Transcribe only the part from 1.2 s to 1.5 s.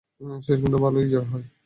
হয়।